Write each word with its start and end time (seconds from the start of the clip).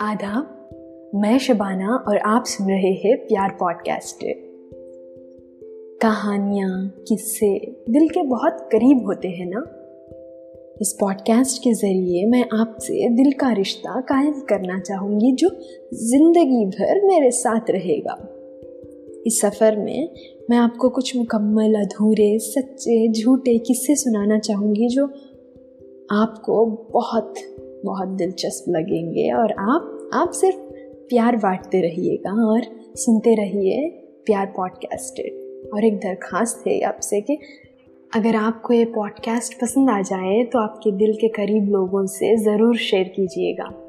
आदाब, 0.00 0.70
मैं 1.14 1.38
शबाना 1.38 2.04
और 2.08 2.18
आप 2.18 2.44
सुन 2.46 2.66
रहे 2.66 2.92
हैं 2.92 3.16
प्यार 3.16 3.56
पॉडकास्ट 3.60 4.18
कहानियाँ, 6.02 6.94
किस्से 7.08 7.58
दिल 7.90 8.08
के 8.08 8.22
बहुत 8.22 8.68
करीब 8.72 9.06
होते 9.06 9.28
हैं 9.28 9.46
ना? 9.46 9.60
इस 10.80 10.96
पॉडकास्ट 11.00 11.58
के 11.58 11.72
ज़रिए 11.72 12.26
मैं 12.26 12.44
आपसे 12.60 13.08
दिल 13.08 13.32
का 13.32 13.52
रिश्ता 13.52 14.00
कायम 14.00 14.32
करना 14.32 14.80
चाहूँगी 14.80 15.32
जो 15.32 15.48
ज़िंदगी 15.94 16.66
भर 16.66 17.06
मेरे 17.06 17.30
साथ 17.30 17.60
रहेगा। 17.70 18.28
इस 19.26 19.40
सफ़र 19.40 19.76
में 19.76 20.14
मैं 20.50 20.56
आपको 20.56 20.88
कुछ 20.88 21.16
मुकम्मल, 21.16 21.74
अधूरे, 21.74 22.38
सच्चे, 22.38 23.12
झूठे 23.12 23.58
किस्से 23.58 23.94
सुनाना 23.94 24.38
चाहूँगी 24.38 24.88
जो 24.88 25.04
आपको 26.10 26.66
बहुत 26.92 27.34
बहुत 27.84 28.08
दिलचस्प 28.08 28.64
लगेंगे 28.68 29.32
और 29.32 29.52
आप 29.52 29.97
आप 30.12 30.30
सिर्फ़ 30.30 30.56
प्यार 31.08 31.36
बांटते 31.36 31.80
रहिएगा 31.80 32.30
और 32.30 32.62
सुनते 32.96 33.34
रहिए 33.34 33.88
प्यार 34.26 34.46
पॉडकास्टेड 34.46 35.68
और 35.74 35.84
एक 35.84 35.96
दरख्वास्त 35.96 36.66
है 36.66 36.80
आपसे 36.80 37.20
कि 37.20 37.38
अगर 38.14 38.36
आपको 38.36 38.74
ये 38.74 38.84
पॉडकास्ट 38.84 39.60
पसंद 39.60 39.90
आ 39.90 40.00
जाए 40.02 40.44
तो 40.44 40.58
आपके 40.58 40.92
दिल 40.92 41.12
के 41.12 41.28
करीब 41.28 41.68
लोगों 41.68 42.06
से 42.06 42.36
ज़रूर 42.36 42.76
शेयर 42.76 43.08
कीजिएगा। 43.08 43.87